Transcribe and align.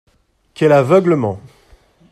Quel 0.55 0.71
aveuglement 0.71 1.39